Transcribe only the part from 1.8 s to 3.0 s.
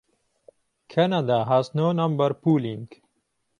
number pooling.